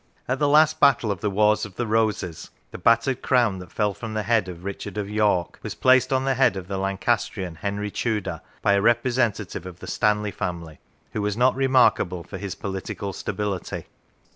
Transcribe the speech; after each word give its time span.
70 0.21 0.23
Till 0.25 0.25
the 0.25 0.25
Time 0.25 0.31
of 0.31 0.31
Leland 0.31 0.33
At 0.33 0.39
the 0.39 0.55
last 0.57 0.79
battle 0.79 1.11
of 1.11 1.21
the 1.21 1.29
Wars 1.29 1.65
of 1.67 1.75
the 1.75 1.85
Roses 1.85 2.49
the 2.71 2.77
battered 2.79 3.21
crown 3.21 3.59
that 3.59 3.71
fell 3.71 3.93
from 3.93 4.15
the 4.15 4.23
head 4.23 4.47
of 4.49 4.63
Richard 4.63 4.97
of 4.97 5.07
York 5.07 5.59
was 5.61 5.75
placed 5.75 6.11
on 6.11 6.25
the 6.25 6.33
head 6.33 6.55
of 6.55 6.67
the 6.67 6.79
Lancastrian 6.79 7.53
Henry 7.57 7.91
Tudor 7.91 8.41
by 8.63 8.73
a 8.73 8.81
representative 8.81 9.67
of 9.67 9.79
the 9.79 9.85
Stanley 9.85 10.31
family 10.31 10.79
who 11.13 11.21
was 11.21 11.37
not 11.37 11.53
remarkable 11.53 12.23
for 12.23 12.39
his 12.39 12.55
political 12.55 13.13
stability. 13.13 13.85